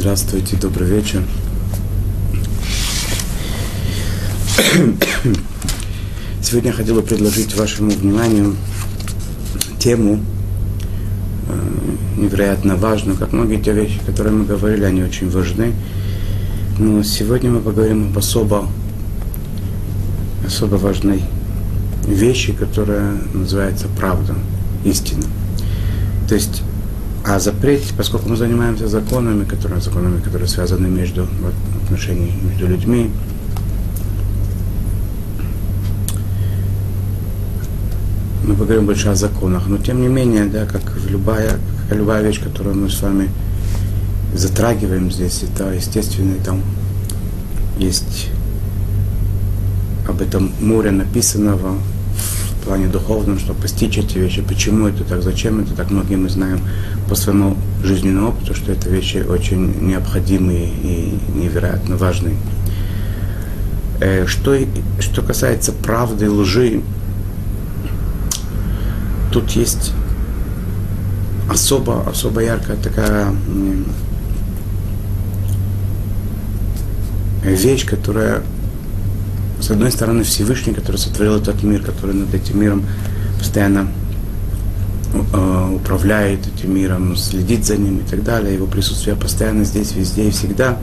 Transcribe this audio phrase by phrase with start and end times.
[0.00, 1.22] Здравствуйте, добрый вечер.
[6.42, 8.56] Сегодня я бы предложить вашему вниманию
[9.78, 10.20] тему
[11.50, 11.52] э,
[12.16, 15.74] невероятно важную, как многие те вещи, которые мы говорили, они очень важны.
[16.78, 18.66] Но сегодня мы поговорим об особо,
[20.46, 21.22] особо важной
[22.08, 24.34] вещи, которая называется правда,
[24.82, 25.24] истина.
[26.26, 26.62] То есть
[27.24, 31.28] а запрет, поскольку мы занимаемся законами, которые, законами, которые связаны между
[31.84, 33.10] отношениями между людьми,
[38.44, 42.42] мы поговорим больше о законах, но тем не менее, да, как любая, как любая вещь,
[42.42, 43.28] которую мы с вами
[44.34, 46.62] затрагиваем здесь, это естественно, там
[47.78, 48.28] есть
[50.08, 51.74] об этом море написанного,
[52.60, 54.42] в плане духовном, чтобы постичь эти вещи.
[54.42, 56.60] Почему это так, зачем это так, многие мы знаем
[57.08, 62.36] по своему жизненному опыту, что это вещи очень необходимые и невероятно важные.
[64.00, 64.56] Э, что,
[65.00, 66.82] что касается правды и лжи,
[69.32, 69.92] тут есть
[71.50, 73.34] особо, особо яркая такая
[77.42, 78.42] вещь, которая
[79.70, 82.84] с одной стороны, Всевышний, который сотворил этот мир, который над этим миром
[83.38, 83.86] постоянно
[85.32, 90.24] э, управляет этим миром, следит за ним и так далее, его присутствие постоянно здесь, везде
[90.26, 90.76] и всегда,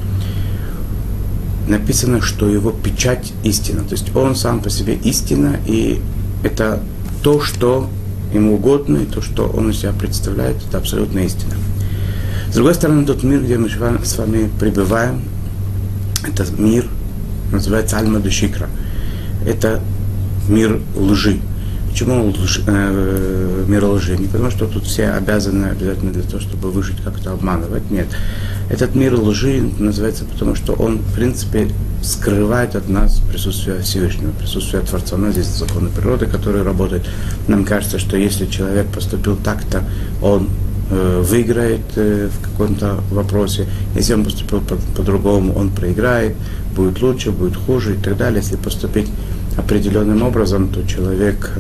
[1.68, 3.84] написано, что его печать истина.
[3.84, 6.00] То есть он сам по себе истина, и
[6.46, 6.82] это
[7.24, 7.90] то, что
[8.34, 11.56] ему угодно, и то, что он из себя представляет, это абсолютно истина.
[12.50, 15.24] С другой стороны, тот мир, где мы с вами пребываем,
[16.26, 16.86] это мир
[17.52, 18.70] называется Альма Душикра.
[19.46, 19.82] Это
[20.50, 21.40] мир лжи.
[21.90, 24.18] Почему лж, э, мир лжи?
[24.18, 27.90] Не потому, что тут все обязаны обязательно для того, чтобы выжить, как-то обманывать.
[27.90, 28.08] Нет.
[28.70, 31.70] Этот мир лжи называется потому, что он, в принципе,
[32.04, 35.16] скрывает от нас присутствие Всевышнего, присутствие Творца.
[35.16, 37.08] У нас здесь законы природы, которые работают.
[37.48, 39.84] Нам кажется, что если человек поступил так-то,
[40.22, 40.50] он
[40.90, 43.68] выиграет э, в каком-то вопросе.
[43.96, 44.62] Если он поступил
[44.96, 46.36] по-другому, по он проиграет
[46.78, 48.42] будет лучше, будет хуже и так далее.
[48.42, 49.10] Если поступить
[49.58, 51.52] определенным образом, то человек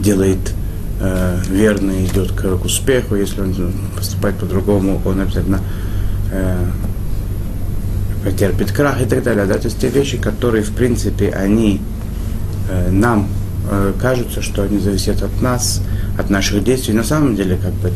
[0.00, 0.54] делает
[1.00, 3.14] э, верно идет к, к успеху.
[3.14, 5.60] Если он поступает по-другому, он обязательно
[6.32, 6.66] э,
[8.24, 9.46] потерпит крах и так далее.
[9.46, 9.54] Да?
[9.54, 11.80] То есть те вещи, которые, в принципе, они
[12.68, 13.28] э, нам
[13.70, 15.80] э, кажутся, что они зависят от нас,
[16.18, 16.94] от наших действий.
[16.94, 17.92] На самом деле, как бы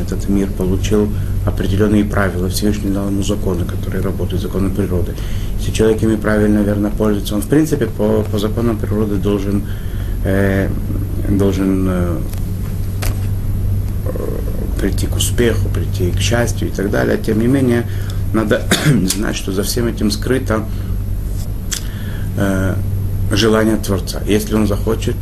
[0.00, 1.08] этот, мир получил
[1.44, 2.48] определенные правила.
[2.48, 5.12] Всевышний дал ему законы, которые работают, законы природы.
[5.58, 9.64] Если человек ими правильно, верно пользуется, он в принципе по, по законам природы должен,
[10.24, 10.70] э,
[11.28, 12.18] должен э,
[14.80, 17.18] прийти к успеху, прийти к счастью и так далее.
[17.18, 17.86] Тем не менее,
[18.32, 18.62] надо
[19.14, 20.64] знать, что за всем этим скрыто
[22.38, 22.74] э,
[23.32, 24.22] желание Творца.
[24.26, 25.16] Если он захочет,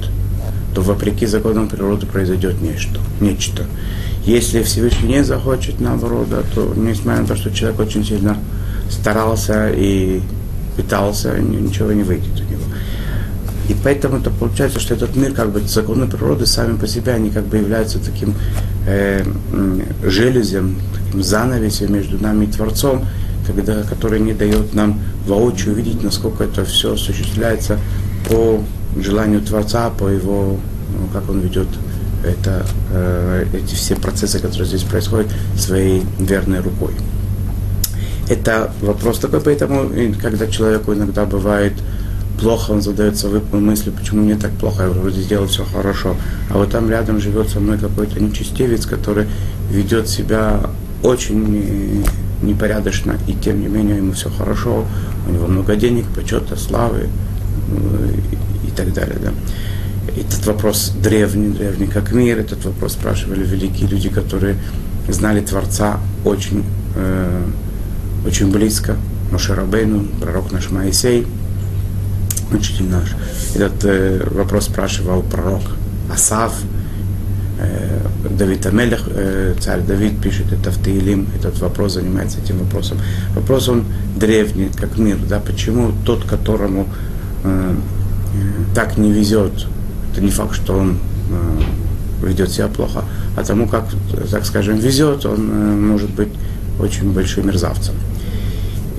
[0.78, 3.00] то вопреки законам природы произойдет нечто.
[3.20, 3.64] нечто.
[4.24, 8.36] Если Всевышний не захочет, наоборот, да, то несмотря на то, что человек очень сильно
[8.88, 10.20] старался и
[10.76, 12.62] пытался, ничего не выйдет у него.
[13.68, 17.30] И поэтому это получается, что этот мир, как бы законы природы сами по себе, они
[17.30, 18.34] как бы являются таким
[18.86, 19.24] э,
[20.04, 23.04] железем, таким занавесем между нами и Творцом,
[23.48, 27.80] когда, который не дает нам воочию увидеть, насколько это все осуществляется
[28.28, 28.62] по
[29.00, 30.58] желанию Творца, по его,
[30.90, 31.68] ну, как он ведет
[32.24, 36.92] это, э, эти все процессы, которые здесь происходят, своей верной рукой.
[38.28, 39.90] Это вопрос такой, поэтому,
[40.20, 41.72] когда человеку иногда бывает
[42.40, 46.14] плохо, он задается мыслью, почему мне так плохо, я вроде сделал все хорошо.
[46.50, 49.26] А вот там рядом живет со мной какой-то нечестивец, который
[49.70, 50.60] ведет себя
[51.02, 52.04] очень
[52.42, 54.84] непорядочно, и тем не менее ему все хорошо,
[55.26, 57.08] у него много денег, почета, славы
[58.66, 59.18] и так далее.
[59.22, 59.32] Да.
[60.16, 64.56] Этот вопрос древний, древний как мир, этот вопрос спрашивали великие люди, которые
[65.08, 66.64] знали Творца очень,
[66.96, 67.44] э,
[68.26, 68.96] очень близко.
[69.30, 71.26] Мошерабейну, пророк наш Моисей,
[72.52, 73.14] учитель наш.
[73.54, 75.62] Этот э, вопрос спрашивал пророк
[76.12, 76.54] Асав,
[77.58, 78.00] э,
[78.30, 82.98] Давид Амелех, э, царь Давид пишет это в Таилим, этот вопрос занимается этим вопросом.
[83.34, 83.84] Вопрос он
[84.16, 86.88] древний, как мир, да, почему тот, которому
[87.44, 87.74] э,
[88.74, 89.66] так не везет
[90.18, 90.98] это не факт, что он
[91.30, 93.04] э, ведет себя плохо,
[93.36, 93.84] а тому, как,
[94.30, 96.30] так скажем, везет, он э, может быть
[96.80, 97.94] очень большим мерзавцем.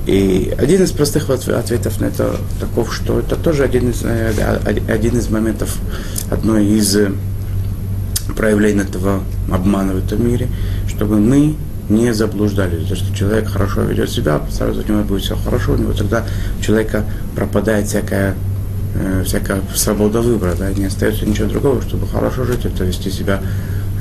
[0.05, 4.31] И один из простых ответов на это таков, что это тоже один из, э,
[4.87, 5.77] один из моментов,
[6.31, 6.97] одно из
[8.37, 9.19] проявлений этого
[9.51, 10.47] обмана в этом мире,
[10.87, 11.55] чтобы мы
[11.89, 12.87] не заблуждались.
[12.87, 16.25] То, что человек хорошо ведет себя, сразу у него будет все хорошо, у него тогда
[16.59, 17.03] у человека
[17.35, 18.35] пропадает всякая
[18.95, 23.41] э, всякая свобода выбора, да, не остается ничего другого, чтобы хорошо жить, это вести себя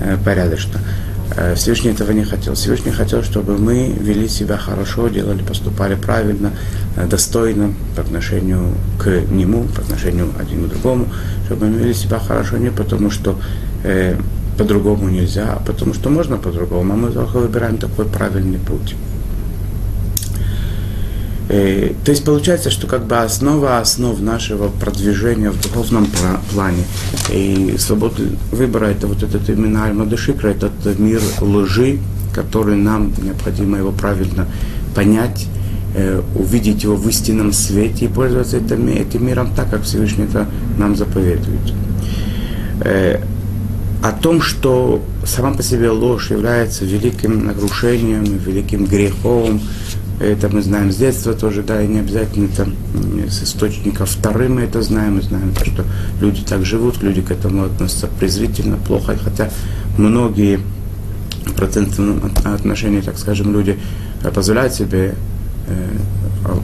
[0.01, 0.81] э, порядочно.
[1.37, 2.55] Э, Всевышний этого не хотел.
[2.55, 6.53] Всевышний хотел, чтобы мы вели себя хорошо, делали, поступали правильно,
[6.97, 11.07] э, достойно по отношению к Нему, по отношению один к другому,
[11.47, 13.39] чтобы мы вели себя хорошо не потому, что
[13.85, 14.17] э,
[14.59, 18.97] по-другому нельзя, а потому что можно по-другому, а мы только выбираем такой правильный путь.
[21.49, 26.07] Э, то есть получается, что как бы основа основ нашего продвижения в духовном
[26.53, 26.85] плане
[27.33, 32.01] и свободы выбора это вот этот именно Аль-Мадашикра, этот мир лжи,
[32.35, 34.47] который нам необходимо его правильно
[34.95, 35.47] понять,
[35.95, 40.47] э, увидеть его в истинном свете и пользоваться этим, этим миром так, как Всевышний это
[40.77, 41.73] нам заповедует.
[42.83, 43.21] Э,
[44.03, 49.61] о том, что сама по себе ложь является великим нарушением, великим грехом,
[50.21, 52.75] это мы знаем с детства тоже, да, и не обязательно там
[53.29, 55.85] с источников вторым мы это знаем, мы знаем, что
[56.21, 59.51] люди так живут, люди к этому относятся презрительно, плохо, хотя
[59.97, 60.61] многие
[61.59, 63.79] процентном отношении, так скажем, люди
[64.23, 65.15] э, позволяют себе
[65.67, 65.89] э,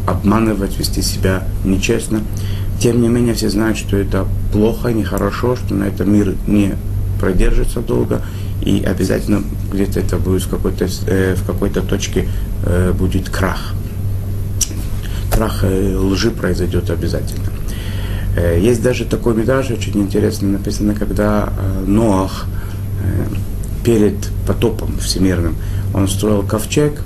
[0.06, 2.20] обманывать, вести себя нечестно.
[2.80, 6.74] Тем не менее, все знают, что это плохо, нехорошо, что на этом мир не
[7.24, 8.20] продержится долго,
[8.60, 9.42] и обязательно
[9.72, 12.28] где-то это будет в какой-то, э, в какой-то точке
[12.64, 13.72] э, будет крах.
[15.30, 17.46] Крах э, лжи произойдет обязательно.
[18.36, 22.46] Э, есть даже такой медраж, очень интересно написано, когда э, Ноах
[23.02, 23.24] э,
[23.84, 24.16] перед
[24.46, 25.56] потопом всемирным,
[25.94, 27.00] он строил ковчег,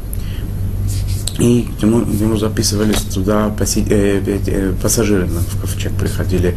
[1.38, 6.56] и к нему, записывались туда поси, э, э, пассажиры в ковчег приходили.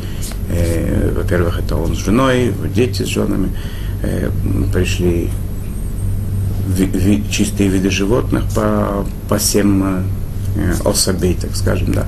[0.49, 3.49] Э, во-первых, это он с женой, дети с женами.
[4.01, 4.29] Э,
[4.73, 5.29] пришли
[6.67, 12.07] ви, ви, чистые виды животных по, по семь э, особей, так скажем, да.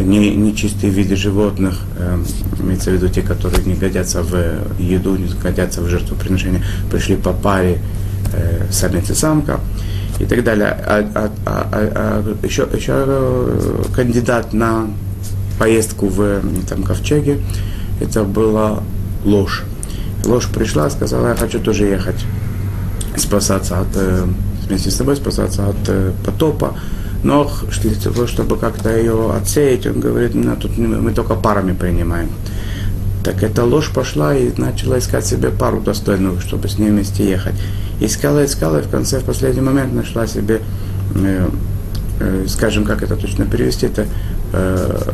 [0.00, 2.18] Не, не чистые виды животных, э,
[2.60, 4.32] имеется в виду те, которые не годятся в
[4.78, 7.78] еду, не годятся в жертвоприношение, пришли по паре
[8.32, 9.60] э, самец и самка
[10.18, 10.68] и так далее.
[10.68, 14.88] А, а, а, а, еще, еще кандидат на
[15.58, 17.38] поездку в там, ковчеге,
[18.00, 18.80] это была
[19.24, 19.64] ложь.
[20.24, 22.24] Ложь пришла, сказала, я хочу тоже ехать,
[23.16, 23.88] спасаться от,
[24.66, 26.76] вместе с тобой, спасаться от потопа.
[27.22, 27.50] Но
[28.26, 32.28] чтобы как-то ее отсеять, он говорит, ну, тут мы только парами принимаем.
[33.26, 37.56] Так эта ложь пошла и начала искать себе пару достойную, чтобы с ней вместе ехать.
[37.98, 40.60] Искала, искала, и в конце, в последний момент нашла себе,
[41.16, 41.48] э,
[42.20, 44.06] э, скажем, как это точно перевести, это
[44.52, 45.12] э,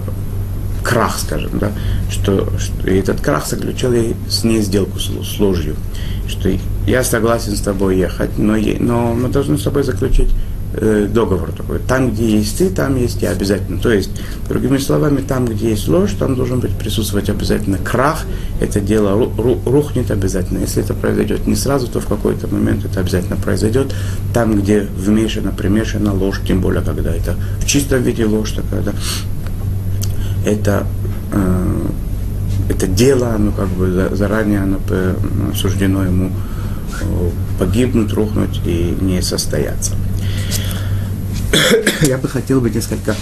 [0.84, 1.72] крах, скажем, да,
[2.10, 5.76] что, что и этот крах заключил ей с ней сделку с, с ложью,
[6.28, 6.50] что
[6.86, 10.28] я согласен с тобой ехать, но, но мы должны с тобой заключить
[10.74, 11.78] э, договор такой.
[11.80, 13.80] Там, где есть ты, там есть я обязательно.
[13.80, 14.10] То есть,
[14.48, 18.24] другими словами, там, где есть ложь, там должен быть присутствовать обязательно крах.
[18.60, 19.30] Это дело
[19.64, 20.58] рухнет обязательно.
[20.58, 23.94] Если это произойдет не сразу, то в какой-то момент это обязательно произойдет.
[24.32, 28.92] Там, где вмешана, примешана ложь, тем более, когда это в чистом виде ложь такая, да,
[30.44, 30.86] это
[31.32, 31.86] э,
[32.68, 34.78] это дело, оно как бы заранее оно
[35.54, 36.30] суждено ему
[37.00, 39.92] э, погибнуть, рухнуть и не состояться.
[42.02, 43.14] Я бы хотел бы несколько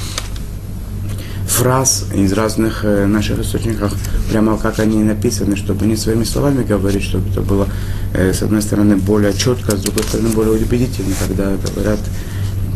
[1.46, 3.94] фраз из разных э, наших источников,
[4.30, 7.68] прямо как они написаны, чтобы не своими словами говорить, чтобы это было,
[8.14, 11.98] э, с одной стороны, более четко, с другой стороны, более убедительно, когда говорят,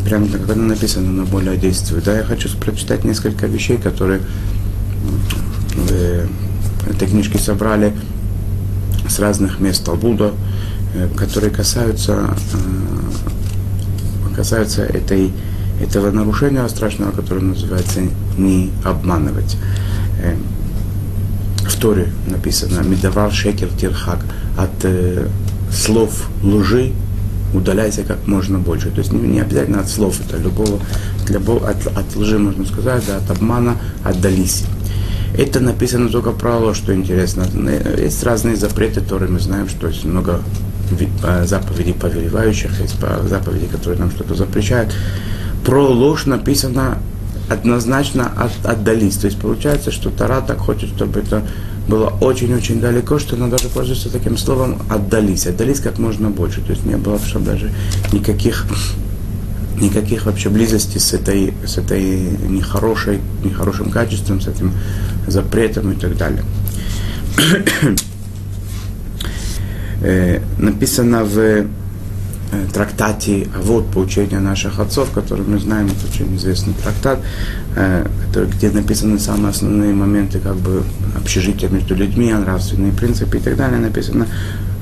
[0.05, 2.05] прямо как оно написано, но более действует.
[2.05, 4.21] Да, я хочу прочитать несколько вещей, которые
[5.75, 6.27] в э,
[6.91, 7.95] этой книжке собрали
[9.09, 10.33] с разных мест Талбуда,
[10.95, 12.37] э, которые касаются
[14.35, 15.33] касаются этой,
[15.81, 18.01] этого нарушения страшного, которое называется
[18.37, 19.57] не обманывать.
[20.23, 20.37] Э,
[21.69, 24.21] в Торе написано «Медавар шекер тирхак»
[24.57, 25.27] от э,
[25.73, 26.93] слов лжи
[27.55, 28.91] удаляйся как можно больше.
[28.91, 30.81] То есть не, не обязательно от слов, это любого,
[31.27, 34.65] для, от, от лжи можно сказать, да, от обмана отдались.
[35.37, 37.47] Это написано только про ложь, что интересно.
[37.99, 40.41] Есть разные запреты, которые мы знаем, что есть много
[41.45, 42.97] заповедей повелевающих, есть
[43.29, 44.93] заповеди, которые нам что-то запрещают.
[45.65, 46.99] Про ложь написано
[47.49, 49.17] однозначно от, отдались.
[49.17, 51.43] То есть получается, что Тара так хочет, чтобы это
[51.89, 55.47] было очень-очень далеко, что она даже пользуется таким словом отдались.
[55.47, 56.61] Отдались как можно больше.
[56.63, 57.71] То есть не было чтобы даже
[58.13, 58.67] никаких
[59.81, 62.03] никаких вообще близости с этой, с этой
[62.49, 64.73] нехорошей, нехорошим качеством, с этим
[65.27, 66.45] запретом и так далее.
[70.05, 71.67] Э, написано в э,
[72.75, 77.21] трактате «Вот поучение наших отцов», который мы знаем, это очень известный трактат,
[77.75, 80.83] э, который, где написаны самые основные моменты как бы
[81.17, 84.27] общежития между людьми, нравственные принципы и так далее, написано,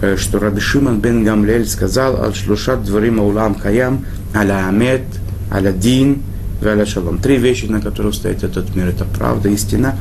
[0.01, 5.05] э, что Раби Шимон бен Гамлель сказал «Аль-шлушат дворим аулам каям аля амет,
[5.53, 6.23] аля дин,
[6.61, 7.19] Галя Шалом.
[7.19, 8.87] Три вещи, на которых стоит этот мир.
[8.87, 9.97] Это правда, истина,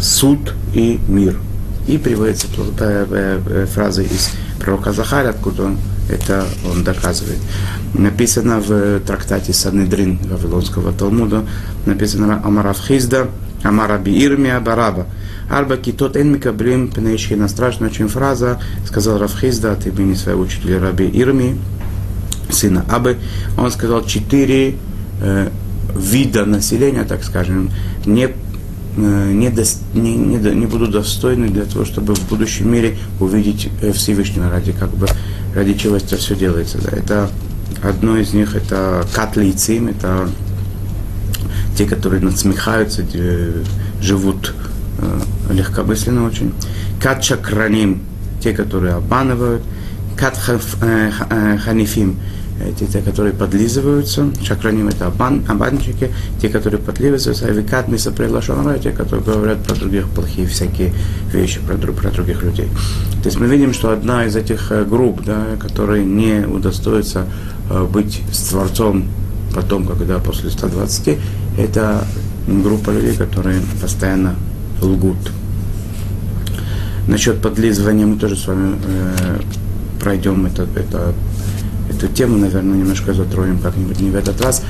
[0.00, 1.36] суд и мир.
[1.86, 2.46] И приводится
[3.72, 7.38] фраза из пророка Захаря, откуда он это он доказывает.
[7.94, 11.44] Написано в трактате Санедрин Вавилонского Талмуда,
[11.86, 13.28] написано Амарав Хизда,
[13.62, 15.06] Амара Биирмия Бараба.
[15.48, 17.48] Арба китот эн микаблим пнеишхина.
[17.48, 21.58] Страшная очень фраза, сказал Равхизда от имени своего учителя Раби Ирми,
[22.50, 23.18] сына Абы.
[23.58, 24.76] Он сказал четыре
[25.20, 25.50] э,
[25.94, 27.70] вида населения, так скажем,
[28.06, 28.53] не Э,
[28.96, 29.62] не, до,
[29.94, 34.72] не, не, не будут достойны для того, чтобы в будущем мире увидеть э, Всевышнего, ради,
[34.72, 35.06] как бы,
[35.54, 36.78] ради чего это все делается.
[36.78, 36.96] Да.
[36.96, 37.30] Это
[37.82, 40.28] одно из них, это катлицим, это
[41.76, 43.04] те, которые надсмехаются,
[44.00, 44.54] живут
[44.98, 46.52] э, легкомысленно очень.
[47.00, 48.02] Кат чакраним,
[48.40, 49.62] те, которые обманывают.
[50.16, 52.20] Кат ханифим,
[52.60, 58.78] эти, те, которые подлизываются, чакраним это обман, обманщики, те, которые подлизываются, а викат миса приглашенного,
[58.78, 60.92] те, которые говорят про других плохие всякие
[61.32, 62.68] вещи, про, про других людей.
[63.22, 67.26] То есть мы видим, что одна из этих э, групп, да, которые не удостоятся
[67.70, 69.08] э, быть с Творцом
[69.54, 71.18] потом, когда после 120,
[71.58, 72.04] это
[72.46, 74.34] группа людей, которые постоянно
[74.82, 75.16] лгут.
[77.06, 79.40] Насчет подлизывания мы тоже с вами э,
[80.00, 81.14] пройдем это, это
[82.04, 84.62] Эту тему, наверное, немножко затронем как-нибудь не в этот раз.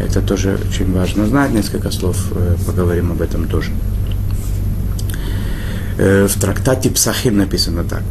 [0.00, 1.50] Это тоже очень важно знать.
[1.50, 3.72] Несколько слов э, поговорим об этом тоже.
[5.98, 8.02] Э, в трактате Псахим написано так.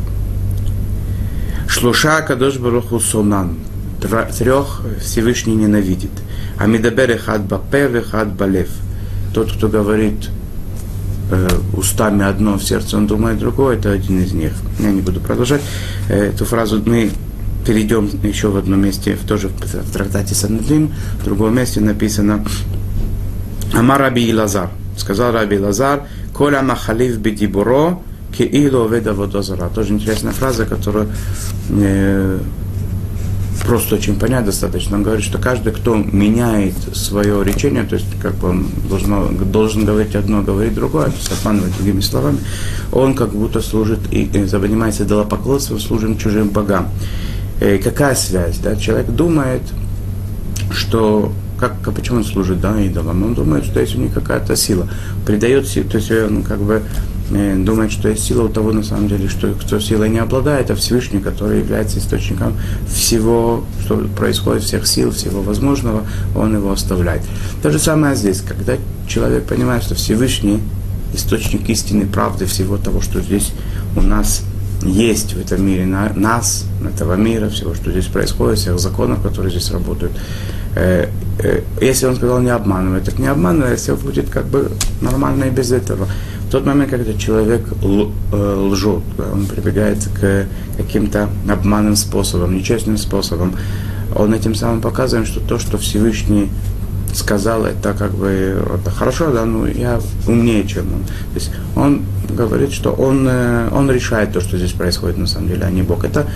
[1.68, 3.58] Шлуша Кадош Баруху Сонан.
[4.38, 6.12] Трех Всевышний ненавидит.
[6.60, 8.70] Амидабер хад бапе хад балев.
[9.34, 10.30] Тот, кто говорит
[11.32, 14.52] э, устами одно, в сердце он думает другое, это один из них.
[14.78, 15.62] Я не буду продолжать.
[16.10, 17.12] Эту фразу мы
[17.68, 22.46] перейдем еще в одном месте, в тоже в трактате Санедрин, в другом месте написано
[23.74, 24.70] Амар Раби Лазар.
[24.96, 28.00] Сказал Раби Лазар, Коля Махалив Бедибуро,
[28.36, 29.68] Киило Веда Водозара.
[29.68, 31.10] Тоже интересная фраза, которую
[31.72, 32.40] э,
[33.66, 34.96] просто очень понять достаточно.
[34.96, 39.84] Он говорит, что каждый, кто меняет свое речение, то есть как бы он должен, должен
[39.84, 42.40] говорить одно, говорить другое, то есть обманывать другими словами,
[42.94, 46.88] он как будто служит и, и занимается идолопоклонством, служит чужим богам.
[47.60, 48.58] Э, какая связь?
[48.60, 48.76] Да?
[48.76, 49.62] Человек думает,
[50.72, 53.24] что как, почему он служит да, идолам?
[53.24, 54.88] Он думает, что есть у них какая-то сила.
[55.26, 56.84] Придает силу, то есть он как бы
[57.32, 60.70] э, думает, что есть сила у того, на самом деле, что кто силой не обладает,
[60.70, 62.54] а Всевышний, который является источником
[62.88, 66.04] всего, что происходит, всех сил, всего возможного,
[66.36, 67.24] он его оставляет.
[67.64, 68.74] То же самое здесь, когда
[69.08, 70.60] человек понимает, что Всевышний
[71.14, 73.52] источник истины, правды, всего того, что здесь
[73.96, 74.44] у нас
[74.84, 79.52] есть в этом мире на, нас, этого мира, всего, что здесь происходит, всех законов, которые
[79.52, 80.14] здесь работают.
[80.76, 85.46] Э, э, если он сказал не обманывай, так не обманывай, все будет как бы нормально
[85.46, 86.08] и без этого.
[86.48, 89.04] В тот момент, когда человек э, лжет,
[89.34, 93.56] он прибегает к каким-то обманным способам, нечестным способом,
[94.16, 96.50] он этим самым показывает, что то, что Всевышний
[97.14, 101.04] сказал, это как бы это хорошо, да, ну я умнее, чем он.
[101.04, 105.48] То есть он говорит, что он, э, он решает то, что здесь происходит на самом
[105.48, 106.04] деле, а не Бог.
[106.04, 106.28] Это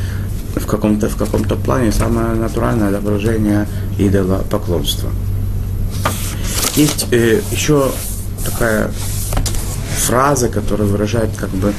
[0.55, 5.09] в каком-то в каком-то плане самое натуральное отображение идола поклонства.
[6.75, 7.91] Есть э, еще
[8.45, 8.91] такая
[9.97, 11.73] фраза, которая выражает как бы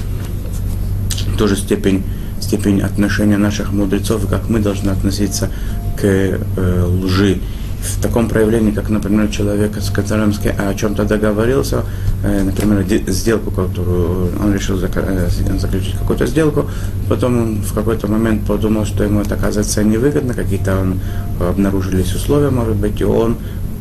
[1.36, 2.04] тоже степень,
[2.40, 5.50] степень отношения наших мудрецов, как мы должны относиться
[5.98, 6.38] к э,
[6.86, 7.40] лжи
[7.82, 11.84] в таком проявлении, как, например, человек, с которым о чем-то договорился,
[12.22, 16.66] э, например, сделку, которую он решил э, заключить какую-то сделку,
[17.08, 21.00] потом он в какой-то момент подумал, что ему это оказывается невыгодно, какие-то он,
[21.40, 23.36] обнаружились условия, может быть, и он,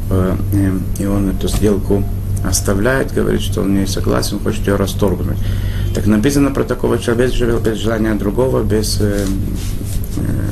[0.10, 0.36] э,
[1.00, 2.04] и он эту сделку
[2.44, 5.38] оставляет, говорит, что он не согласен, хочет ее расторгнуть.
[5.94, 9.00] Так написано про такого человека без желания другого, без,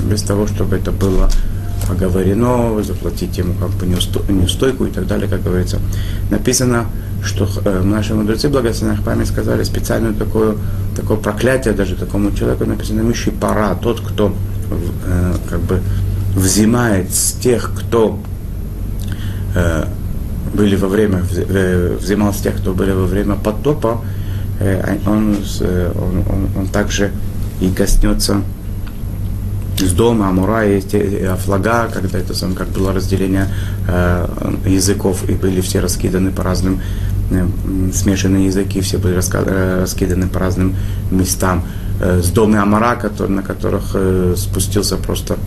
[0.05, 1.29] без того, чтобы это было
[1.89, 5.79] оговорено, заплатить ему как бы неустойку и так далее, как говорится.
[6.29, 6.85] Написано,
[7.23, 10.55] что э, наши мудрецы, благословенных память, сказали специальное такое,
[10.95, 14.33] такое проклятие даже такому человеку, написано «Миши пора», тот, кто
[15.05, 15.81] э, как бы
[16.35, 18.19] взимает с тех, кто
[19.55, 19.85] э,
[20.53, 24.01] были во время, э, взимал с тех, кто были во время потопа,
[24.59, 25.37] э, он,
[25.95, 27.11] он, он, он также
[27.61, 28.41] и коснется
[29.81, 33.47] из дома, Амура, есть Афлага, когда это сам, как было разделение
[33.87, 34.27] э,
[34.65, 36.81] языков, и были все раскиданы по разным,
[37.31, 37.47] э,
[37.93, 40.75] смешанные языки, все были э, раскиданы по разным
[41.11, 41.63] местам.
[42.01, 45.37] Э, с дома Амара, который, на которых э, спустился просто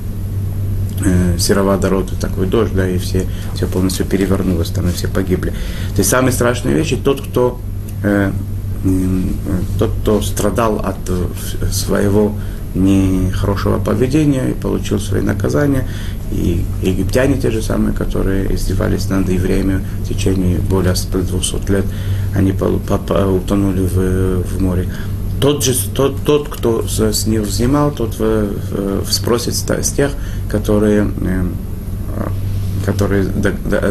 [1.05, 5.51] э, сероводород и такой дождь, да, и все, все полностью перевернулось, там и все погибли.
[5.51, 7.61] То есть самые страшные вещи, тот, кто,
[8.03, 8.31] э,
[8.85, 9.21] э,
[9.79, 11.27] тот, кто страдал от э,
[11.71, 12.35] своего
[12.75, 15.87] нехорошего поведения и получил свои наказания.
[16.31, 21.85] И египтяне те же самые, которые издевались над евреями в течение более 200 лет,
[22.35, 24.89] они утонули в, в море.
[25.41, 30.13] Тот, же, тот, тот, кто с них взимал, тот в, в, спросит с тех,
[30.49, 31.11] которые,
[32.87, 33.27] которые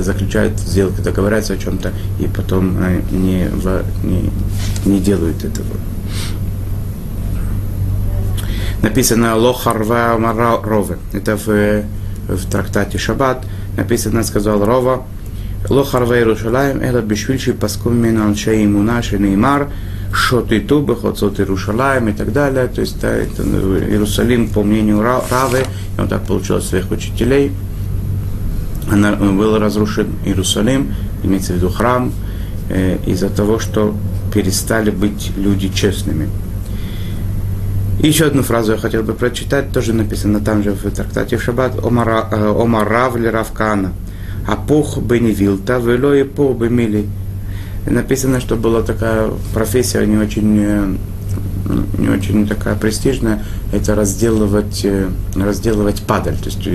[0.01, 2.77] заключают сделки, договорятся о чем-то и потом
[3.11, 3.49] не,
[4.03, 4.29] не,
[4.85, 5.67] не делают этого
[8.81, 10.17] написано Лохарва
[10.63, 10.97] Рове.
[11.13, 11.47] Это в,
[12.27, 13.45] в трактате Шаббат.
[13.77, 15.05] Написано, сказал Рова,
[15.69, 19.69] Лохарва Иерушалаем, это бешвильши паскум мен аншей имуна шенеймар,
[20.11, 22.67] шотиту бехоцот Иерушалаем и так далее.
[22.67, 25.63] То есть да, это Иерусалим, по мнению Равы,
[25.97, 27.51] он так получил от своих учителей,
[28.91, 32.11] она, был разрушен Иерусалим, имеется в виду храм,
[32.69, 33.95] э, из-за того, что
[34.33, 36.27] перестали быть люди честными.
[37.99, 41.77] Еще одну фразу я хотел бы прочитать, тоже написано там же в трактате в Шаббат,
[41.83, 43.93] Омар э, Рав ли Равкана,
[44.47, 47.07] Апух Беневилта, Вело и По Бемили.
[47.85, 50.95] Написано, что была такая профессия не очень, э,
[51.99, 56.37] не очень такая престижная, это разделывать, э, разделывать падаль.
[56.37, 56.67] То есть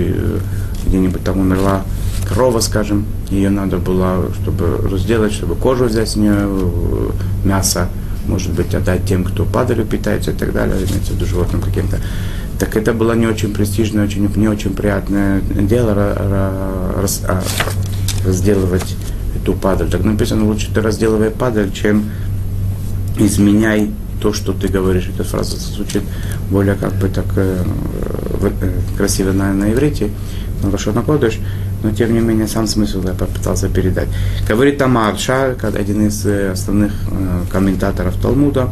[0.85, 1.83] где-нибудь там умерла
[2.29, 6.47] корова, скажем, ее надо было, чтобы разделать, чтобы кожу взять с нее,
[7.43, 7.89] мясо,
[8.27, 11.99] может быть, отдать тем, кто падалью питается и так далее, имеется в виду животным каким-то.
[12.59, 15.93] Так это было не очень престижное, очень, не очень приятное дело
[16.99, 17.43] раз, а,
[18.25, 18.95] разделывать
[19.35, 19.89] эту падаль.
[19.89, 22.09] Так написано, лучше ты разделывай падаль, чем
[23.19, 25.09] изменяй то, что ты говоришь.
[25.13, 26.01] Эта фраза звучит
[26.49, 27.63] более как бы так э,
[28.41, 30.09] э, красиво на, на иврите,
[30.63, 31.39] на Лошона Кодыш
[31.83, 34.07] но тем не менее сам смысл я попытался передать.
[34.47, 38.69] Говорит Амар Ша, один из э, основных э, комментаторов Талмуда,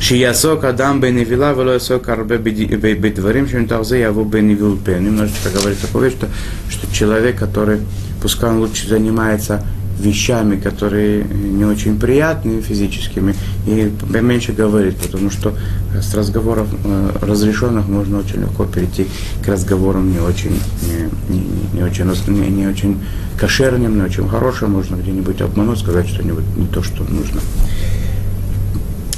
[0.00, 5.04] Шиясок Адам Беневила, Велоясок Арбе Бедварим, Шентарзе Яву Беневил Пен.
[5.04, 6.28] Немножечко говорит такое, что,
[6.68, 7.80] что человек, который,
[8.20, 9.64] пускай он лучше занимается
[9.98, 13.34] вещами, которые не очень приятные физическими,
[13.66, 15.54] и меньше говорить, потому что
[15.94, 19.06] с разговоров э, разрешенных можно очень легко перейти
[19.44, 23.00] к разговорам не очень, не, не, не очень, не, не очень
[23.38, 27.40] кошерным, не очень хорошим, можно где-нибудь обмануть, сказать что-нибудь не то, что нужно.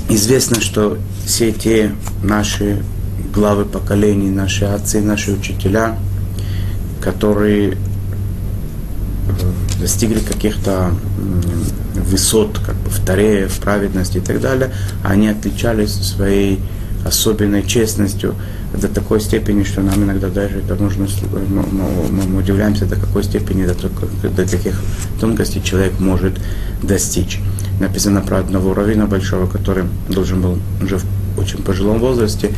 [0.08, 2.82] Известно, что все те наши
[3.34, 5.98] главы поколений, наши отцы, наши учителя,
[7.00, 7.76] которые
[9.80, 10.92] достигли каких-то
[11.94, 14.70] высот, как бы в Таре, в праведности и так далее,
[15.02, 16.60] они отличались своей
[17.04, 18.34] особенной честностью
[18.74, 21.06] до такой степени, что нам иногда даже это нужно,
[21.48, 21.64] мы,
[22.26, 23.74] мы удивляемся, до какой степени, до,
[24.28, 24.80] до каких
[25.20, 26.34] тонкостей человек может
[26.82, 27.40] достичь.
[27.80, 31.04] Написано про одного равина большого, который должен был уже в
[31.38, 32.50] очень пожилом возрасте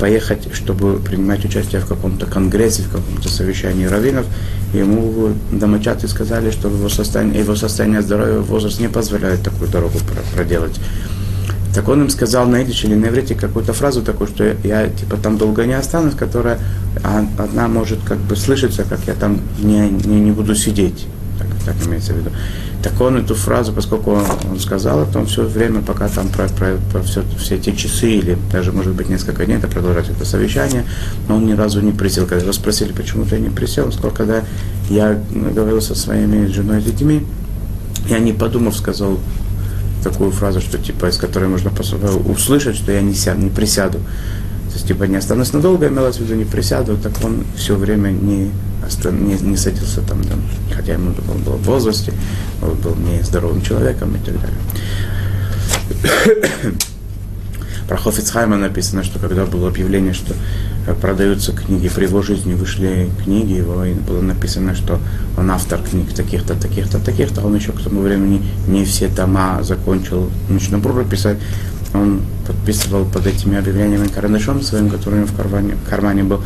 [0.00, 4.26] поехать, чтобы принимать участие в каком-то конгрессе, в каком-то совещании раввинов.
[4.72, 9.98] Ему домочадцы сказали, что его состояние, его состояние здоровья, возраст не позволяет такую дорогу
[10.34, 10.80] проделать.
[11.74, 14.88] Так он им сказал на идише или на иврите какую-то фразу такую, что я, я
[14.88, 16.58] типа там долго не останусь, которая
[17.04, 21.06] одна может как бы слышаться, как я там не, не, не буду сидеть.
[21.38, 22.30] Так, так имеется в виду.
[22.82, 26.76] Так он эту фразу, поскольку он, сказал это, он все время, пока там про, про,
[26.90, 30.84] про все, все эти часы или даже, может быть, несколько дней, это продолжать это совещание,
[31.28, 32.26] но он ни разу не присел.
[32.26, 34.42] Когда его спросили, почему ты не присел, он сказал, когда
[34.88, 37.26] я говорил со своими женой и детьми,
[38.08, 39.18] я не подумав сказал
[40.02, 41.70] такую фразу, что типа, из которой можно
[42.26, 43.98] услышать, что я не, сяду, не присяду.
[44.70, 48.10] То есть, типа, не останусь надолго, имелось в виду, не присяду, так он все время
[48.10, 48.50] не
[49.10, 50.40] не, не садился там, там,
[50.74, 52.12] хотя ему он был в возрасте,
[52.62, 54.58] он был не здоровым человеком и так далее.
[57.88, 60.34] Про Хофицхайма написано, что когда было объявление, что
[60.86, 65.00] э, продаются книги, при его жизни вышли книги, его и было написано, что
[65.36, 70.30] он автор книг таких-то, таких-то, таких-то, он еще к тому времени не все тома закончил
[70.48, 71.38] Мишнабрура писать,
[71.94, 76.42] он подписывал под этими объявлениями карандашом своим, который у него в кармане, в кармане был,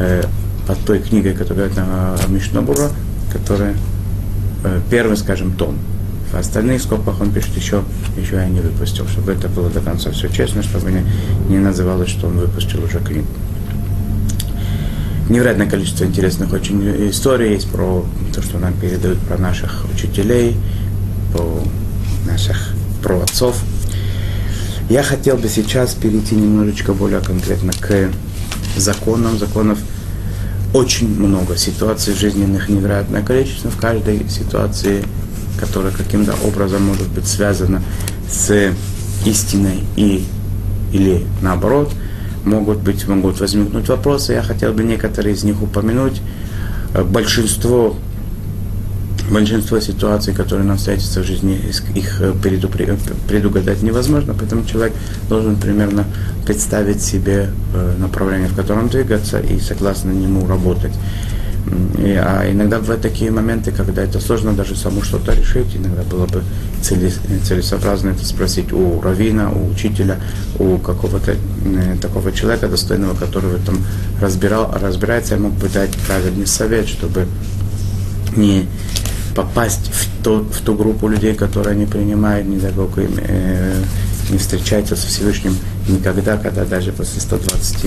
[0.00, 0.22] э,
[0.66, 2.90] под той книгой, которая на Мишнабура,
[3.32, 3.74] которая
[4.64, 5.76] э, первый, скажем, том.
[6.32, 7.82] В остальных скобках он пишет еще,
[8.18, 11.02] еще я не выпустил, чтобы это было до конца все честно, чтобы не,
[11.48, 13.26] не называлось, что он выпустил уже книгу.
[15.30, 20.54] невероятное количество интересных очень историй есть про то, что нам передают про наших учителей,
[21.32, 21.62] про
[22.26, 23.56] наших про отцов.
[24.88, 28.10] Я хотел бы сейчас перейти немножечко более конкретно к
[28.78, 29.38] законам.
[29.38, 29.78] Законов
[30.72, 33.70] очень много ситуаций жизненных, невероятное количество.
[33.70, 35.04] В каждой ситуации,
[35.60, 37.82] которая каким-то образом может быть связана
[38.30, 38.72] с
[39.26, 40.24] истиной и
[40.90, 41.92] или наоборот,
[42.46, 44.32] могут быть, могут возникнуть вопросы.
[44.32, 46.22] Я хотел бы некоторые из них упомянуть.
[46.94, 47.94] Большинство
[49.30, 51.60] большинство ситуаций, которые нам встретятся в жизни,
[51.94, 52.32] их э,
[53.28, 54.94] предугадать невозможно, поэтому человек
[55.28, 56.04] должен примерно
[56.46, 60.92] представить себе э, направление, в котором двигаться, и согласно нему работать.
[61.98, 65.76] И, а иногда бывают такие моменты, когда это сложно даже саму что-то решить.
[65.76, 66.42] Иногда было бы
[66.80, 70.18] целесообразно это спросить у равина, у учителя,
[70.58, 73.84] у какого-то э, такого человека достойного, который в этом
[74.20, 77.26] разбирал, разбирается, я мог бы дать правильный совет, чтобы
[78.36, 78.66] не
[79.38, 83.82] попасть в, то, в ту группу людей, которые не принимают, не дай Бог, э,
[84.30, 87.84] не встречаются со Всевышним никогда, когда даже после 120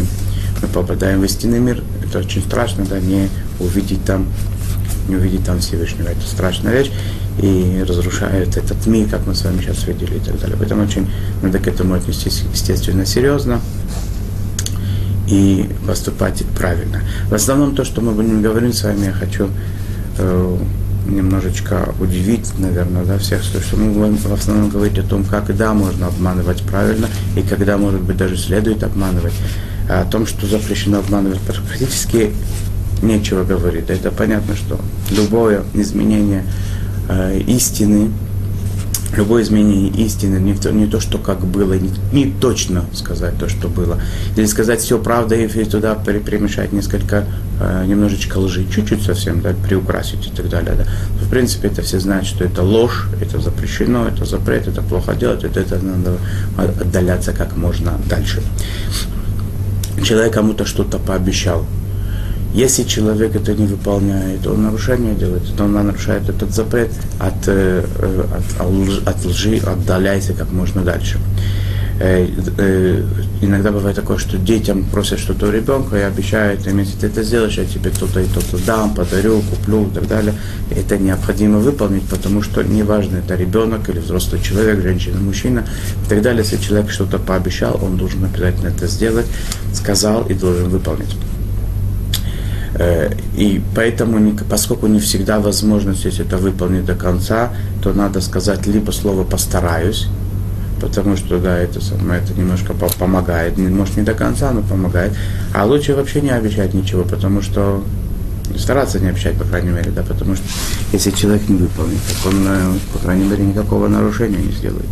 [0.61, 1.83] мы попадаем в истинный мир.
[2.05, 3.27] Это очень страшно, да, не
[3.59, 4.27] увидеть там,
[5.09, 6.07] не увидеть там Всевышнего.
[6.07, 6.91] Это страшная вещь
[7.41, 10.55] и разрушает этот мир, как мы с вами сейчас видели и так далее.
[10.57, 11.11] Поэтому очень
[11.41, 13.59] надо к этому отнестись, естественно, серьезно
[15.27, 17.01] и поступать правильно.
[17.29, 19.49] В основном то, что мы будем говорить с вами, я хочу
[20.17, 20.57] э,
[21.05, 25.73] немножечко удивить, наверное, да, всех, что мы будем в основном говорить о том, как да,
[25.73, 29.33] можно обманывать правильно, и когда, может быть, даже следует обманывать.
[29.89, 32.31] А о том, что запрещено обманывать, практически
[33.01, 33.89] нечего говорить.
[33.89, 36.45] Это понятно, что любое изменение
[37.09, 38.11] э, истины,
[39.15, 43.49] любое изменение истины, не то, не то что как было, не, не точно сказать то,
[43.49, 43.99] что было.
[44.35, 47.25] Или сказать все правда и туда перемешать несколько,
[47.59, 50.73] э, немножечко лжи, чуть-чуть совсем, да, приукрасить и так далее.
[50.77, 50.85] Да.
[51.25, 55.43] В принципе, это все знают, что это ложь, это запрещено, это запрет, это плохо делать,
[55.43, 56.17] это, это надо
[56.57, 58.41] отдаляться как можно дальше.
[60.03, 61.65] Человек кому-то что-то пообещал,
[62.53, 67.83] если человек это не выполняет, он нарушение делает, то он нарушает этот запрет, от, э,
[68.59, 71.17] от, от лжи отдаляйся как можно дальше.
[72.03, 73.03] Э, э,
[73.41, 77.21] иногда бывает такое, что детям просят что-то у ребенка и обещают им, если ты это
[77.21, 80.33] сделаешь, я тебе то-то и то-то дам, подарю, куплю и так далее.
[80.71, 85.63] Это необходимо выполнить, потому что неважно, это ребенок или взрослый человек, женщина, мужчина
[86.05, 86.43] и так далее.
[86.43, 89.27] Если человек что-то пообещал, он должен обязательно это сделать,
[89.73, 91.15] сказал и должен выполнить.
[92.75, 97.49] Э, и поэтому, поскольку не всегда возможность если это выполнить до конца,
[97.81, 100.07] то надо сказать либо слово «постараюсь»,
[100.79, 105.13] потому что, да, это, самое, это немножко помогает, может не до конца, но помогает.
[105.53, 107.83] А лучше вообще не обещать ничего, потому что
[108.57, 110.43] стараться не обещать, по крайней мере, да, потому что
[110.91, 114.89] если человек не выполнит, так он, э, по крайней мере, никакого нарушения не сделает.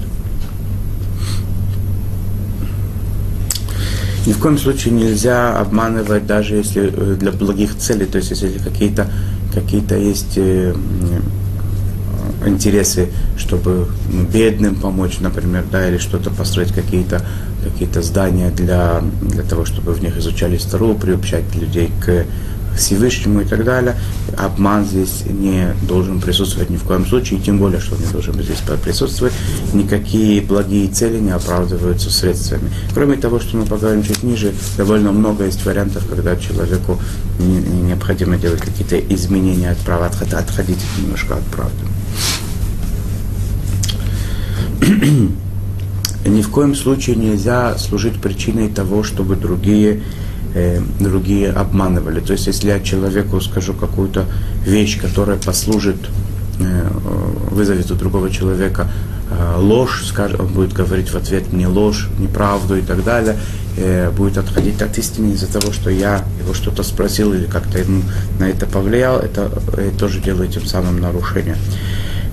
[4.26, 8.58] Ни в коем случае нельзя обманывать, даже если э, для благих целей, то есть если
[8.58, 9.08] какие-то
[9.54, 10.76] какие есть э,
[12.46, 13.88] интересы, чтобы
[14.32, 17.22] бедным помочь, например, да, или что-то построить, какие-то
[17.64, 22.26] какие здания для, для того, чтобы в них изучали Стару, приобщать людей к
[22.80, 23.96] Всевышнему и так далее.
[24.38, 28.08] Обман здесь не должен присутствовать ни в коем случае, и тем более, что он не
[28.08, 29.34] должен здесь присутствовать.
[29.74, 32.72] Никакие благие цели не оправдываются средствами.
[32.94, 37.00] Кроме того, что мы поговорим чуть ниже, довольно много есть вариантов, когда человеку
[37.40, 41.86] не, не необходимо делать какие-то изменения от права, отходить немножко от правды.
[46.26, 50.02] Ни в коем случае нельзя служить причиной того, чтобы другие
[50.54, 52.20] э, другие обманывали.
[52.20, 54.26] То есть, если я человеку скажу какую-то
[54.66, 55.98] вещь, которая послужит,
[56.60, 56.88] э,
[57.52, 58.88] вызовет у другого человека
[59.30, 63.38] э, ложь, скажет, он будет говорить в ответ мне ложь, неправду и так далее,
[63.78, 68.04] э, будет отходить от истины из-за того, что я его что-то спросил или как-то ему
[68.40, 71.58] на это повлиял, это э, тоже делает тем самым нарушение.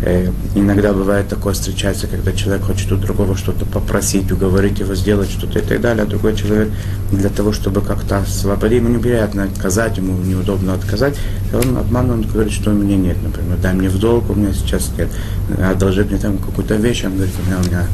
[0.02, 5.30] Э, иногда бывает такое, встречается, когда человек хочет у другого что-то попросить, уговорить его сделать
[5.30, 6.70] что-то и так далее, а другой человек
[7.10, 11.16] для того, чтобы как-то освободить, ему неприятно отказать, ему неудобно отказать,
[11.50, 14.34] и он обманывает, он говорит, что у меня нет, например, дай мне в долг, у
[14.34, 15.08] меня сейчас нет,
[15.58, 17.86] одолжи мне там какую-то вещь, он говорит, у меня, у меня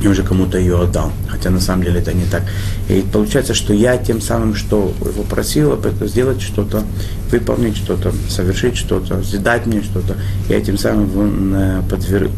[0.00, 1.12] и уже кому-то ее отдал.
[1.28, 2.42] Хотя на самом деле это не так.
[2.88, 6.82] И получается, что я тем самым, что его просил об этом сделать что-то,
[7.30, 10.16] выполнить что-то, совершить что-то, задать мне что-то,
[10.48, 12.30] я тем самым подверг,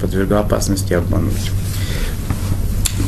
[0.00, 1.50] подвергал опасности обмануть.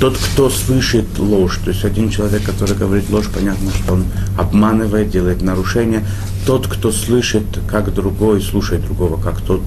[0.00, 4.04] тот, кто слышит ложь, то есть один человек, который говорит ложь, понятно, что он
[4.38, 6.04] обманывает, делает нарушение.
[6.46, 9.62] Тот, кто слышит, как другой, слушает другого, как тот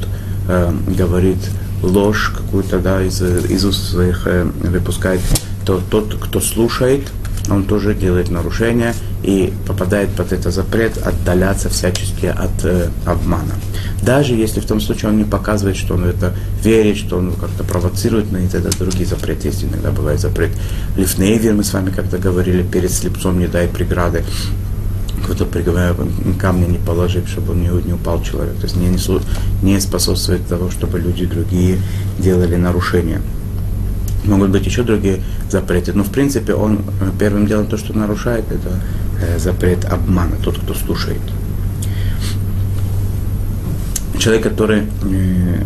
[0.47, 1.39] э, говорит
[1.81, 5.21] ложь какую-то, да, из, из уст своих э, выпускает,
[5.65, 7.01] то тот, кто слушает,
[7.49, 13.53] он тоже делает нарушение и попадает под этот запрет отдаляться всячески от э, обмана.
[14.01, 17.63] Даже если в том случае он не показывает, что он это верит, что он как-то
[17.63, 19.63] провоцирует на это, другие запреты есть.
[19.63, 20.51] Иногда бывает запрет
[20.95, 24.23] лифнейвер, мы с вами как-то говорили, перед слепцом не дай преграды
[25.21, 25.45] какой-то
[26.39, 28.55] камня не положить, чтобы не, не упал человек.
[28.57, 28.99] То есть не, не,
[29.61, 31.79] не способствует того, чтобы люди другие
[32.19, 33.21] делали нарушения.
[34.25, 35.93] Могут быть еще другие запреты.
[35.93, 38.81] Но в принципе он э, первым делом то, что нарушает, это
[39.21, 41.21] э, запрет обмана, тот, кто слушает.
[44.19, 45.63] Человек, который э,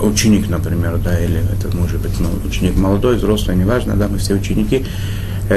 [0.00, 4.34] ученик, например, да, или это может быть ну, ученик молодой, взрослый, неважно, да, мы все
[4.34, 4.84] ученики,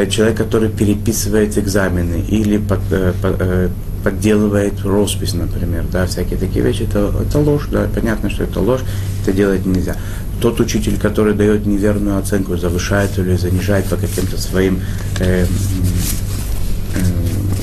[0.10, 3.70] человек, который переписывает экзамены или под, э, э,
[4.04, 8.82] подделывает роспись, например, да, всякие такие вещи, это, это ложь, да, понятно, что это ложь,
[9.24, 9.96] это делать нельзя
[10.42, 14.82] тот учитель, который дает неверную оценку, завышает или занижает по каким-то своим
[15.20, 15.48] э, э,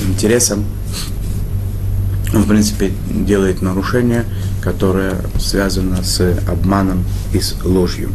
[0.07, 0.65] интересам,
[2.33, 4.25] он, в принципе, делает нарушение,
[4.61, 8.09] которое связано с обманом и с ложью.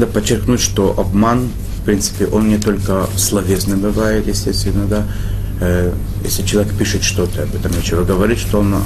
[0.00, 1.50] Надо подчеркнуть, что обман,
[1.82, 5.04] в принципе, он не только словесный бывает, естественно, да.
[5.60, 5.92] Э,
[6.24, 8.76] если человек пишет что-то, об этом нечего говорить, что он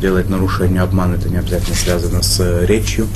[0.00, 3.08] делает нарушение обмана, это не обязательно связано с э, речью.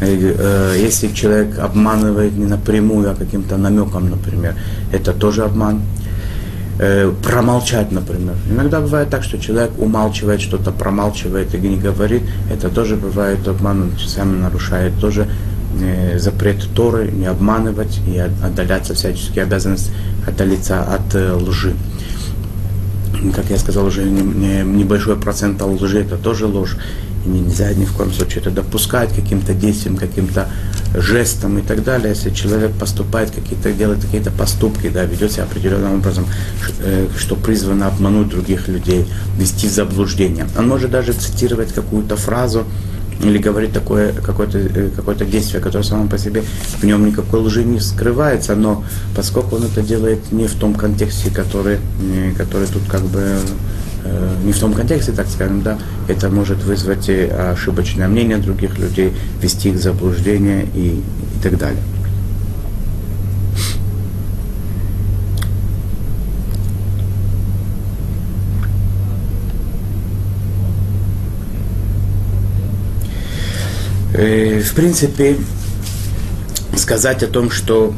[0.00, 4.54] Э, если человек обманывает не напрямую, а каким-то намеком, например,
[4.92, 5.82] это тоже обман.
[6.78, 8.36] Э, промолчать, например.
[8.48, 12.22] Иногда бывает так, что человек умалчивает что-то, промалчивает и не говорит.
[12.48, 15.47] Это тоже бывает обман, он сам нарушает тоже э,
[16.18, 19.90] запрет Торы, не обманывать и отдаляться всячески обязанность
[20.26, 21.74] отдалиться от э, лжи.
[23.34, 26.76] Как я сказал, уже небольшой процент лжи это тоже ложь.
[27.24, 30.48] И нельзя ни в коем случае это допускать каким-то действием, каким-то
[30.94, 32.10] жестом и так далее.
[32.10, 36.26] Если человек поступает, какие-то, делает какие-то поступки, да, ведет себя определенным образом,
[36.80, 40.46] э, что призвано обмануть других людей, вести в заблуждение.
[40.56, 42.64] Он может даже цитировать какую-то фразу,
[43.20, 46.42] или говорить такое какое-то э, какое действие, которое само по себе
[46.80, 48.84] в нем никакой лжи не скрывается, но
[49.16, 51.78] поскольку он это делает не в том контексте, который,
[52.36, 53.38] который тут как бы
[54.04, 59.12] Э, не в том контексте, так скажем, да, это может вызвать ошибочное мнение других людей,
[59.42, 61.82] вести их в заблуждение и, и так далее.
[74.18, 75.36] Э, в принципе,
[76.74, 77.94] сказать о том, что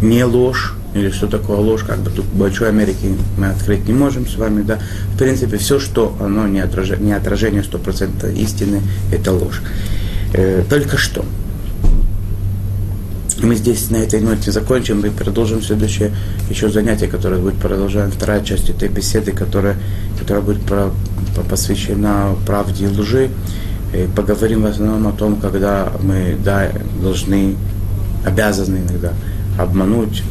[0.00, 4.26] не ложь, или что такое ложь, как бы тут большой Америки мы открыть не можем
[4.26, 4.78] с вами, да.
[5.14, 8.80] В принципе, все, что оно не, отражение, не отражение 100% истины,
[9.12, 9.60] это ложь.
[10.32, 11.22] Э, только что.
[13.42, 16.12] Мы здесь на этой ноте закончим и продолжим следующее
[16.48, 19.76] еще занятие, которое будет продолжаем вторая часть этой беседы, которая,
[20.18, 20.92] которая будет про,
[21.50, 23.28] посвящена правде и лжи.
[24.16, 27.56] Поговорим в основном о том, когда мы да, должны,
[28.24, 29.12] обязаны иногда
[29.58, 30.22] обмануть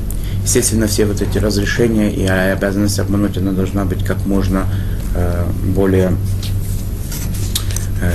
[0.43, 4.67] Естественно, все вот эти разрешения и обязанность обмануть, она должна быть как можно
[5.15, 6.17] э, более
[8.01, 8.11] э,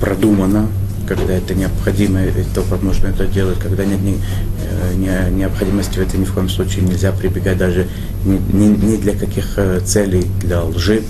[0.00, 0.66] продумана,
[1.06, 6.02] когда это необходимо, и только можно это делать, когда нет ни, э, не, необходимости в
[6.02, 7.86] этом ни в коем случае нельзя прибегать даже
[8.24, 11.02] ни, ни, ни для каких э, целей, для лжи.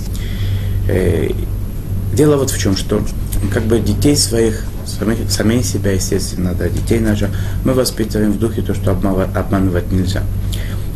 [0.88, 1.30] Э,
[2.14, 3.00] дело вот в чем, что
[3.52, 7.30] как бы детей своих самих, самих себя, естественно, да, детей наших,
[7.64, 10.22] мы воспитываем в духе то, что обманывать, нельзя.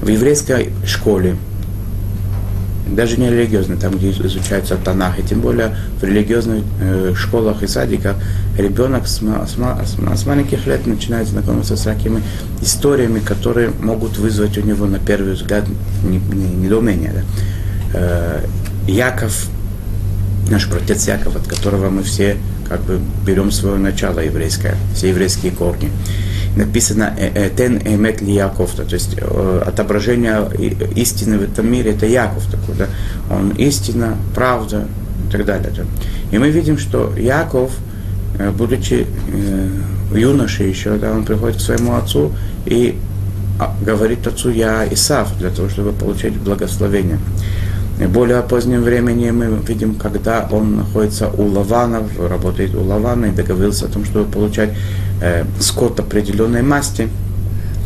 [0.00, 1.37] В еврейской школе,
[2.88, 7.66] даже не религиозной, там, где изучаются Танах, и тем более в религиозных э, школах и
[7.66, 8.16] садиках,
[8.59, 12.22] ребенок с, с, с, с маленьких лет начинает знакомиться с такими
[12.61, 15.64] историями, которые могут вызвать у него на первый взгляд
[16.02, 17.12] недоумение.
[17.14, 17.22] Да?
[17.94, 18.44] Э,
[18.88, 19.48] Яков,
[20.52, 22.36] наш протец Яков, от которого мы все
[22.68, 25.90] как бы берем свое начало еврейское, все еврейские корни.
[26.56, 30.46] Написано «Э, э, «Тен эмет ли Яков», то есть э, отображение
[30.94, 32.86] истины в этом мире, это Яков такой, да?
[33.30, 34.86] он истина, правда
[35.28, 35.72] и так далее.
[35.74, 35.84] Да?
[36.30, 37.72] И мы видим, что Яков
[38.56, 39.06] будучи
[40.14, 42.32] юношей еще, да, он приходит к своему отцу
[42.64, 42.98] и
[43.58, 47.18] а, говорит отцу, я Исав, для того, чтобы получить благословение.
[48.00, 53.31] И более позднем времени мы видим, когда он находится у Лавана, работает у Лавана и
[53.31, 54.70] договорился о том, чтобы получать
[55.20, 57.09] э, скот определенной масти,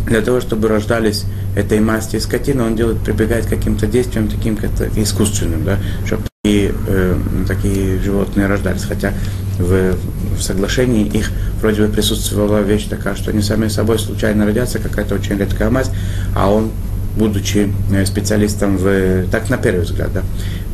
[0.07, 1.25] для того, чтобы рождались
[1.57, 6.73] этой масти скотины, он делает, прибегает к каким-то действиям, таким как искусственным, да, чтобы такие,
[6.87, 7.17] э,
[7.49, 8.85] такие животные рождались.
[8.85, 9.13] Хотя
[9.59, 9.97] в,
[10.37, 15.15] в соглашении их вроде бы присутствовала вещь такая, что они сами собой случайно родятся, какая-то
[15.17, 15.91] очень редкая масть,
[16.35, 16.71] а он
[17.17, 17.73] будучи
[18.05, 20.23] специалистом в, так на первый взгляд, да,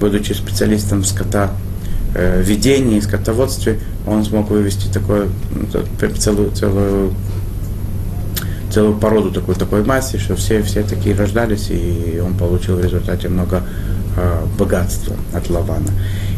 [0.01, 1.53] будучи специалистом в скота,
[2.15, 5.29] э, ведении, скотоводстве, он смог вывести такое,
[6.19, 7.15] целую, целую
[8.73, 13.29] целую породу такой, такой массы, что все, все такие рождались, и он получил в результате
[13.29, 13.63] много
[14.17, 15.91] э, богатства от Лавана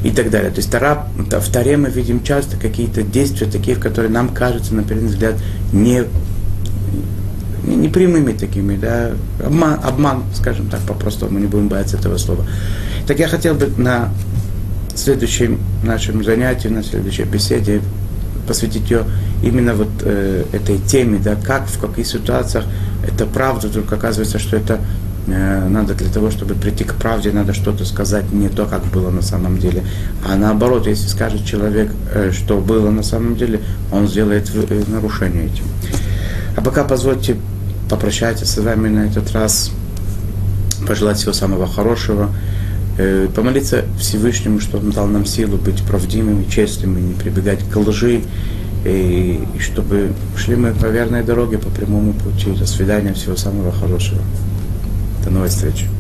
[0.02, 0.50] и так далее.
[0.50, 4.82] То есть Тара, в Таре мы видим часто какие-то действия такие, которые нам кажутся, на
[4.82, 5.36] первый взгляд,
[5.72, 6.04] не,
[7.66, 9.12] не прямыми такими, да,
[9.44, 12.46] обман, обман, скажем так, по-простому, не будем бояться этого слова.
[13.06, 14.10] Так я хотел бы на
[14.94, 17.80] следующем нашем занятии, на следующей беседе
[18.46, 19.04] посвятить ее
[19.42, 22.64] именно вот э, этой теме, да, как, в каких ситуациях
[23.06, 24.80] это правда, вдруг оказывается, что это
[25.26, 29.10] э, надо для того, чтобы прийти к правде, надо что-то сказать не то, как было
[29.10, 29.82] на самом деле.
[30.26, 33.60] А наоборот, если скажет человек, э, что было на самом деле,
[33.92, 35.64] он сделает э, нарушение этим.
[36.56, 37.36] А пока позвольте
[37.88, 39.70] попрощаться с вами на этот раз,
[40.86, 42.30] пожелать всего самого хорошего,
[42.98, 48.22] э, помолиться Всевышнему, чтобы Он дал нам силу быть правдивыми, честными, не прибегать к лжи,
[48.84, 52.50] и, и чтобы шли мы по верной дороге, по прямому пути.
[52.52, 54.20] До свидания, всего самого хорошего.
[55.24, 55.93] До новой встречи.